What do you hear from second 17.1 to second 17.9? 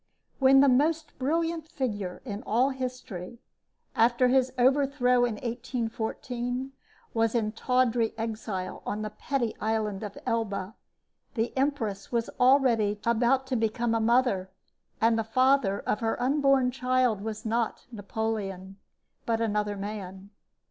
was not